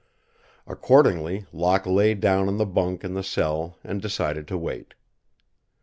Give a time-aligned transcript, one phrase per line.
[0.65, 4.95] Accordingly Locke lay down on the bunk in the cell and decided to wait.